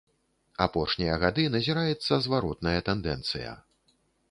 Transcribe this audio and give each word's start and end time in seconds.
Апошнія 0.65 1.17
гады 1.25 1.43
назіраецца 1.57 2.13
зваротная 2.25 2.75
тэндэнцыя. 2.91 3.57